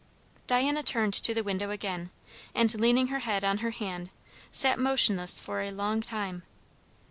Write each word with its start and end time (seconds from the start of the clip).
Diana 0.47 0.81
turned 0.81 1.13
to 1.13 1.31
the 1.31 1.43
window 1.43 1.69
again, 1.69 2.09
and 2.55 2.73
leaning 2.81 3.09
her 3.09 3.19
head 3.19 3.43
on 3.43 3.59
her 3.59 3.69
hand, 3.69 4.09
sat 4.51 4.79
motionless 4.79 5.39
for 5.39 5.61
a 5.61 5.69
long 5.69 6.01
time. 6.01 6.41